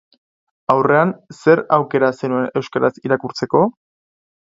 Haurrean, 0.73 1.11
zer 1.41 1.63
aukera 1.79 2.11
zenuen 2.17 2.51
euskaraz 2.63 2.93
irakurtzeko? 3.11 3.67